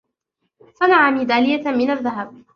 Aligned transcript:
صنع 0.79 1.09
ميدلاية 1.09 1.67
من 1.71 1.91
الذهب. 1.91 2.43